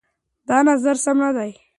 دا 0.47 0.57
نظر 0.69 0.95
سم 1.03 1.17
نه 1.23 1.31
دی. 1.35 1.51